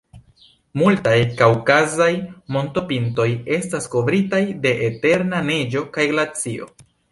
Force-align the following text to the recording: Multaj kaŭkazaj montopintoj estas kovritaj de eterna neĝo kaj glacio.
Multaj 0.81 1.17
kaŭkazaj 1.41 2.07
montopintoj 2.55 3.29
estas 3.59 3.87
kovritaj 3.97 4.41
de 4.67 4.75
eterna 4.89 5.45
neĝo 5.53 5.87
kaj 5.99 6.11
glacio. 6.17 6.71